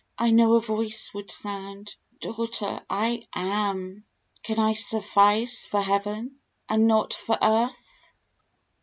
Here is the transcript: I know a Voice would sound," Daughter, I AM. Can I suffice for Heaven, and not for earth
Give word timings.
I 0.17 0.31
know 0.31 0.53
a 0.53 0.59
Voice 0.59 1.13
would 1.13 1.29
sound," 1.29 1.95
Daughter, 2.21 2.81
I 2.89 3.27
AM. 3.35 4.03
Can 4.41 4.57
I 4.57 4.73
suffice 4.73 5.67
for 5.67 5.79
Heaven, 5.79 6.39
and 6.67 6.87
not 6.87 7.13
for 7.13 7.37
earth 7.39 8.11